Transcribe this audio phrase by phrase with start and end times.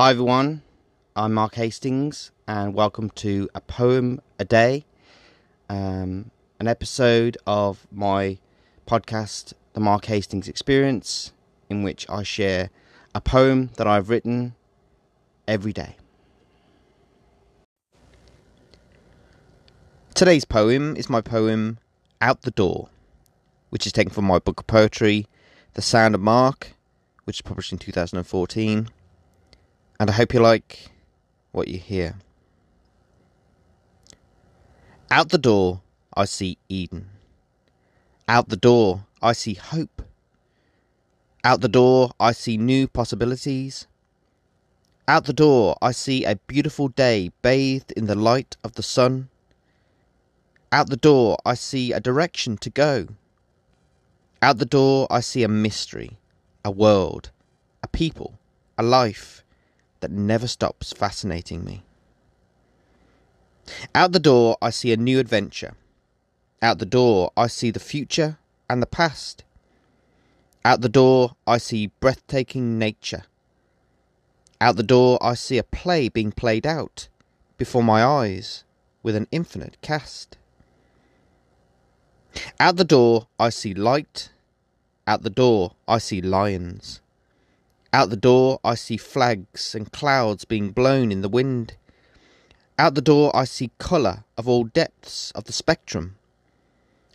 [0.00, 0.62] Hi everyone,
[1.14, 4.86] I'm Mark Hastings, and welcome to A Poem a Day,
[5.68, 8.38] um, an episode of my
[8.86, 11.34] podcast, The Mark Hastings Experience,
[11.68, 12.70] in which I share
[13.14, 14.54] a poem that I've written
[15.46, 15.96] every day.
[20.14, 21.76] Today's poem is my poem
[22.22, 22.88] Out the Door,
[23.68, 25.26] which is taken from my book of poetry,
[25.74, 26.68] The Sound of Mark,
[27.24, 28.88] which is published in 2014
[30.00, 30.90] and I hope you like
[31.52, 32.16] what you hear.
[35.10, 35.82] Out the door,
[36.16, 37.10] I see Eden.
[38.26, 40.00] Out the door, I see hope.
[41.44, 43.86] Out the door, I see new possibilities.
[45.06, 49.28] Out the door, I see a beautiful day bathed in the light of the sun.
[50.72, 53.08] Out the door, I see a direction to go.
[54.40, 56.16] Out the door, I see a mystery,
[56.64, 57.32] a world,
[57.82, 58.38] a people,
[58.78, 59.44] a life
[60.00, 61.82] that never stops fascinating me.
[63.94, 65.74] Out the door, I see a new adventure.
[66.62, 69.44] Out the door, I see the future and the past.
[70.64, 73.24] Out the door, I see breathtaking nature.
[74.60, 77.08] Out the door, I see a play being played out
[77.56, 78.64] before my eyes
[79.02, 80.36] with an infinite cast.
[82.58, 84.30] Out the door, I see light.
[85.06, 87.00] Out the door, I see lions.
[87.92, 91.74] Out the door, I see flags and clouds being blown in the wind.
[92.78, 96.16] Out the door, I see colour of all depths of the spectrum.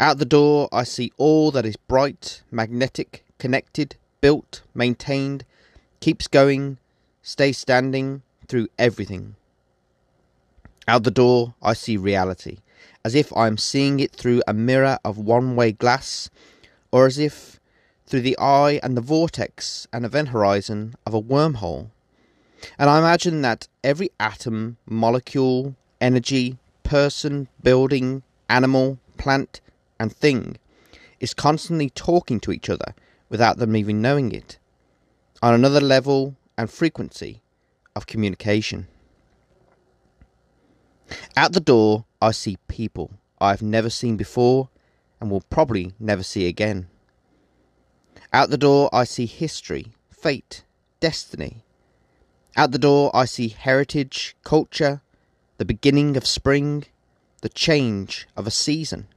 [0.00, 5.44] Out the door, I see all that is bright, magnetic, connected, built, maintained,
[6.00, 6.78] keeps going,
[7.22, 9.36] stays standing through everything.
[10.88, 12.58] Out the door, I see reality,
[13.04, 16.30] as if I am seeing it through a mirror of one way glass,
[16.90, 17.60] or as if
[18.12, 21.88] through the eye and the vortex and event horizon of a wormhole.
[22.78, 29.62] And I imagine that every atom, molecule, energy, person, building, animal, plant,
[29.98, 30.58] and thing
[31.20, 32.94] is constantly talking to each other
[33.30, 34.58] without them even knowing it,
[35.42, 37.40] on another level and frequency
[37.96, 38.88] of communication.
[41.34, 44.68] At the door, I see people I've never seen before
[45.18, 46.88] and will probably never see again.
[48.34, 50.64] Out the door, I see history, fate,
[51.00, 51.64] destiny.
[52.56, 55.02] Out the door, I see heritage, culture,
[55.58, 56.84] the beginning of spring,
[57.42, 59.08] the change of a season.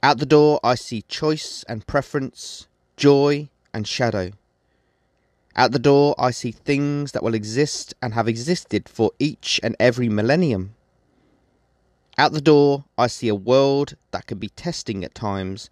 [0.00, 4.30] Out the door, I see choice and preference, joy and shadow.
[5.56, 9.74] Out the door, I see things that will exist and have existed for each and
[9.80, 10.76] every millennium.
[12.16, 15.68] Out the door, I see a world that can be testing at times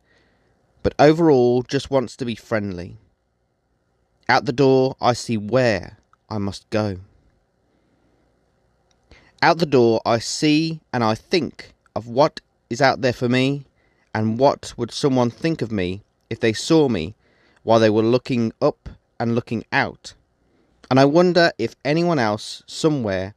[0.86, 2.96] but overall just wants to be friendly.
[4.28, 5.98] Out the door, I see where
[6.30, 7.00] I must go.
[9.42, 13.64] Out the door, I see and I think of what is out there for me
[14.14, 17.16] and what would someone think of me if they saw me
[17.64, 18.88] while they were looking up
[19.18, 20.14] and looking out.
[20.88, 23.34] And I wonder if anyone else somewhere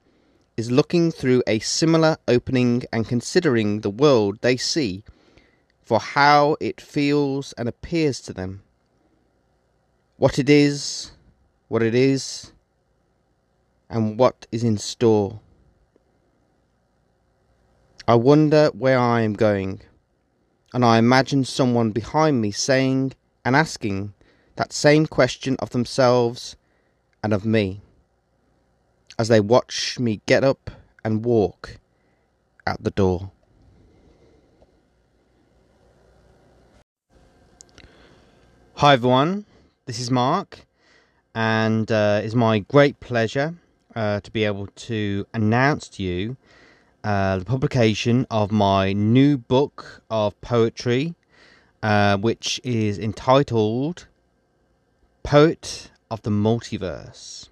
[0.56, 5.04] is looking through a similar opening and considering the world they see
[5.90, 8.62] for how it feels and appears to them.
[10.18, 11.14] What it is,
[11.68, 12.52] what it is,
[13.90, 15.40] and what is in store.
[18.08, 19.82] I wonder where I am going,
[20.76, 23.14] and I imagine someone behind me saying
[23.44, 24.14] and asking
[24.58, 26.56] that same question of themselves
[27.24, 27.82] and of me
[29.18, 30.70] as they watch me get up
[31.04, 31.80] and walk
[32.68, 33.32] out the door.
[38.79, 39.44] Hi everyone,
[39.88, 40.66] this is Mark,
[41.35, 43.56] and uh, it's my great pleasure
[43.94, 46.38] uh, to be able to announce to you
[47.03, 51.14] uh, the publication of my new book of poetry,
[51.84, 54.08] uh, which is entitled
[55.23, 57.49] Poet of the Multiverse.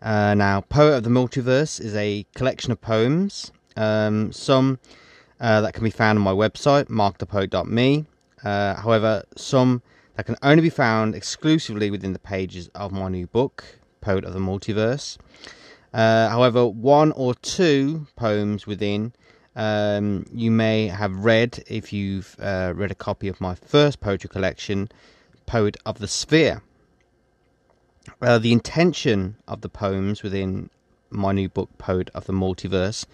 [0.00, 4.78] Uh, now, Poet of the Multiverse is a collection of poems, um, some
[5.38, 8.06] uh, that can be found on my website, markthepoet.me.
[8.42, 9.82] however, some
[10.14, 13.64] that can only be found exclusively within the pages of my new book,
[14.00, 15.18] Poet of the Multiverse.
[15.92, 19.12] Uh, however, one or two poems within
[19.56, 24.28] um, you may have read if you've uh, read a copy of my first poetry
[24.28, 24.88] collection,
[25.46, 26.62] Poet of the Sphere.
[28.20, 30.70] Uh, the intention of the poems within
[31.10, 33.06] my new book, Poet of the Multiverse,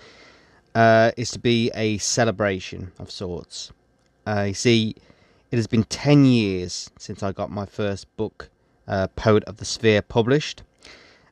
[0.75, 3.73] uh, is to be a celebration of sorts.
[4.27, 4.95] You see,
[5.51, 8.51] it has been 10 years since I got my first book,
[8.87, 10.63] uh, Poet of the Sphere, published.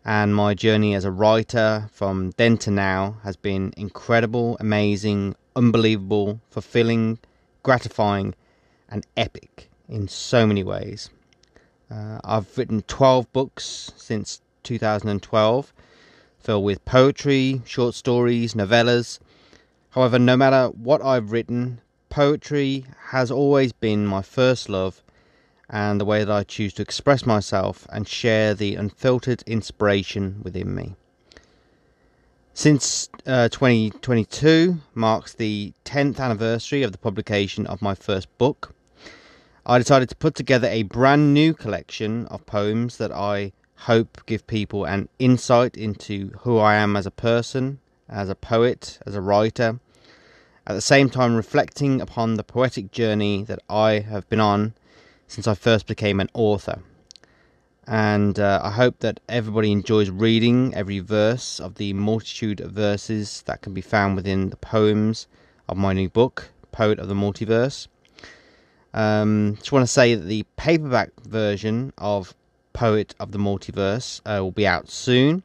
[0.04, 6.40] and my journey as a writer from then to now has been incredible, amazing, unbelievable,
[6.48, 7.18] fulfilling,
[7.62, 8.34] gratifying,
[8.88, 11.10] and epic in so many ways.
[11.90, 15.72] Uh, I've written 12 books since 2012,
[16.38, 19.18] filled with poetry, short stories, novellas.
[19.90, 21.80] However, no matter what I've written,
[22.18, 25.04] poetry has always been my first love
[25.70, 30.74] and the way that I choose to express myself and share the unfiltered inspiration within
[30.74, 30.96] me.
[32.54, 38.74] Since uh, 2022 marks the 10th anniversary of the publication of my first book,
[39.64, 43.52] I decided to put together a brand new collection of poems that I
[43.86, 47.78] hope give people an insight into who I am as a person,
[48.08, 49.78] as a poet, as a writer,
[50.68, 54.74] at the same time reflecting upon the poetic journey that I have been on
[55.26, 56.82] since I first became an author.
[57.86, 63.42] And uh, I hope that everybody enjoys reading every verse of the multitude of verses
[63.46, 65.26] that can be found within the poems
[65.70, 67.88] of my new book, Poet of the Multiverse.
[68.92, 72.34] Um, just want to say that the paperback version of
[72.74, 75.42] Poet of the Multiverse uh, will be out soon.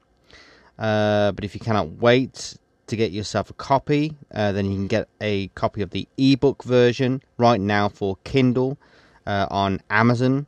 [0.77, 2.57] Uh, but if you cannot wait
[2.93, 6.63] to get yourself a copy, uh, then you can get a copy of the ebook
[6.63, 8.77] version right now for Kindle
[9.25, 10.45] uh, on Amazon.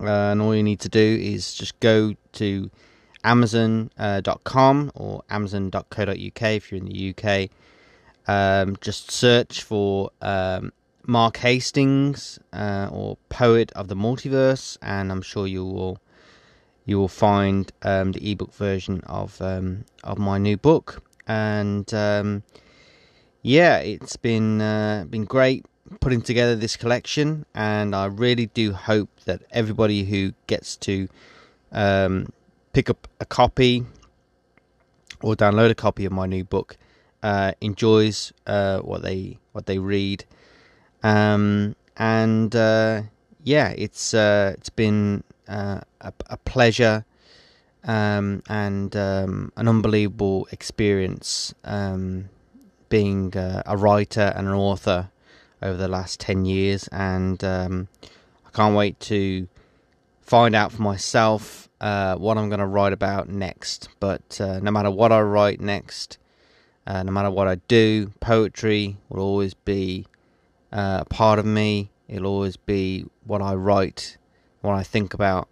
[0.00, 2.70] Uh, and all you need to do is just go to
[3.24, 7.50] amazon.com uh, or amazon.co.uk if you're in the UK.
[8.26, 10.72] Um, just search for um,
[11.06, 15.98] Mark Hastings uh, or Poet of the Multiverse, and I'm sure you will
[16.84, 21.02] you will find um, the ebook version of um, of my new book.
[21.26, 22.42] And um,
[23.42, 25.64] yeah, it's been uh, been great
[26.00, 31.08] putting together this collection, and I really do hope that everybody who gets to
[31.70, 32.32] um,
[32.72, 33.84] pick up a copy
[35.20, 36.76] or download a copy of my new book
[37.22, 40.24] uh, enjoys uh, what they what they read,
[41.02, 43.02] um, and uh,
[43.44, 47.04] yeah, it's uh, it's been uh, a, a, pleasure
[47.84, 52.28] um, and um, an unbelievable experience um,
[52.88, 55.10] being uh, a writer and an author
[55.60, 57.88] over the last 10 years, and um,
[58.46, 59.46] I can't wait to
[60.20, 63.88] find out for myself uh, what I'm going to write about next.
[64.00, 66.18] But uh, no matter what I write next,
[66.86, 70.06] uh, no matter what I do, poetry will always be
[70.72, 71.90] a part of me.
[72.08, 74.16] It'll always be what I write,
[74.62, 75.48] what I think about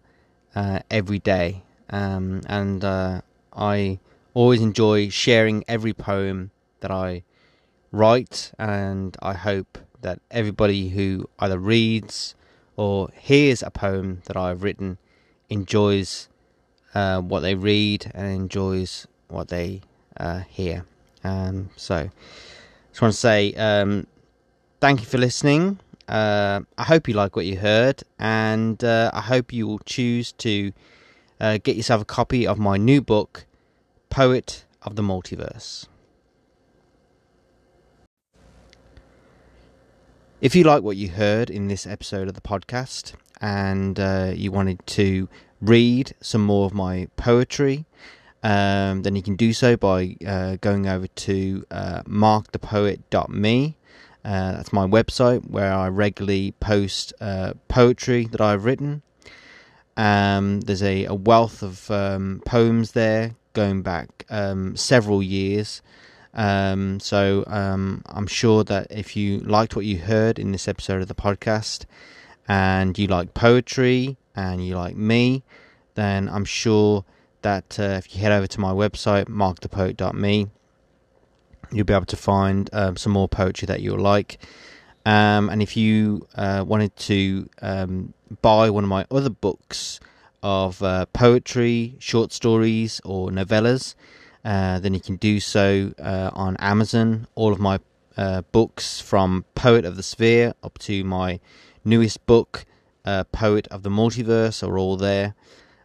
[0.54, 1.62] uh, every day.
[1.90, 3.20] Um, and uh,
[3.52, 3.98] I
[4.32, 7.24] always enjoy sharing every poem that I
[7.92, 12.34] write, and I hope that everybody who either reads
[12.76, 14.98] or hears a poem that I've written
[15.50, 16.28] enjoys
[16.94, 19.82] uh, what they read and enjoys what they
[20.16, 20.84] uh, hear.
[21.22, 22.10] Um, so,
[22.90, 24.06] just want to say um,
[24.80, 25.78] thank you for listening.
[26.10, 30.32] Uh, I hope you like what you heard, and uh, I hope you will choose
[30.32, 30.72] to
[31.40, 33.46] uh, get yourself a copy of my new book,
[34.10, 35.86] Poet of the Multiverse.
[40.40, 44.50] If you like what you heard in this episode of the podcast and uh, you
[44.50, 45.28] wanted to
[45.60, 47.84] read some more of my poetry,
[48.42, 53.76] um, then you can do so by uh, going over to uh, markthepoet.me.
[54.24, 59.02] Uh, that's my website where I regularly post uh, poetry that I've written.
[59.96, 65.82] Um, there's a, a, wealth of um, poems there going back um, several years.
[66.32, 71.02] Um, so um, I'm sure that if you liked what you heard in this episode
[71.02, 71.86] of the podcast
[72.46, 75.42] and you like poetry and you like me,
[75.94, 77.04] then I'm sure
[77.42, 80.48] that uh, if you head over to my website, markthepoet.me,
[81.72, 84.38] you'll be able to find um, some more poetry that you'll like.
[85.06, 88.12] Um, and if you uh, wanted to um,
[88.42, 90.00] buy one of my other books
[90.42, 93.94] of uh, poetry, short stories, or novellas,
[94.44, 97.26] uh, then you can do so uh, on Amazon.
[97.34, 97.80] All of my
[98.16, 101.40] uh, books from Poet of the Sphere up to my
[101.84, 102.66] newest book,
[103.04, 105.34] uh, Poet of the Multiverse, are all there.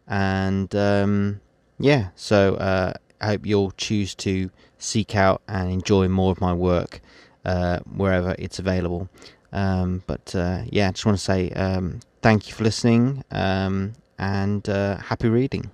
[0.07, 1.41] And um,
[1.79, 2.55] yeah, so
[3.21, 7.01] I hope you'll choose to seek out and enjoy more of my work
[7.43, 9.09] wherever it's available.
[9.51, 14.65] Um, but yeah, I just want to say um, thank you for listening um, and
[14.65, 15.71] happy reading.